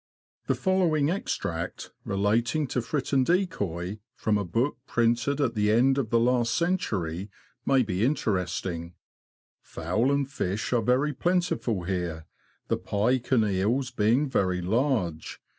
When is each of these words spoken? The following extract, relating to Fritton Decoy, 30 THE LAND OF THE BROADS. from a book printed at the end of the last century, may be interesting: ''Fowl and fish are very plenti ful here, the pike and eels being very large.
The 0.47 0.55
following 0.55 1.11
extract, 1.11 1.91
relating 2.05 2.65
to 2.69 2.79
Fritton 2.81 3.23
Decoy, 3.23 3.37
30 3.37 3.37
THE 3.37 3.37
LAND 3.37 3.61
OF 3.61 3.85
THE 3.85 3.93
BROADS. 3.93 3.99
from 4.23 4.37
a 4.39 4.43
book 4.45 4.77
printed 4.87 5.41
at 5.41 5.53
the 5.53 5.71
end 5.71 5.97
of 5.99 6.09
the 6.09 6.19
last 6.19 6.55
century, 6.55 7.29
may 7.67 7.83
be 7.83 8.03
interesting: 8.03 8.95
''Fowl 9.63 10.11
and 10.11 10.27
fish 10.27 10.73
are 10.73 10.81
very 10.81 11.13
plenti 11.13 11.61
ful 11.61 11.83
here, 11.83 12.25
the 12.67 12.77
pike 12.77 13.31
and 13.31 13.43
eels 13.45 13.91
being 13.91 14.27
very 14.27 14.59
large. 14.63 15.39